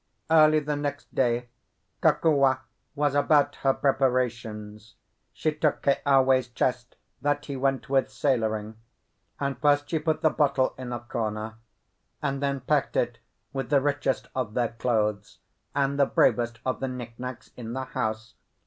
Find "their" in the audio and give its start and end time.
14.55-14.69